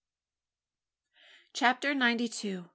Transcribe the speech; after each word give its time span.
CHAPTER 1.53 1.93
NINETY 1.93 2.27
TWO. 2.29 2.65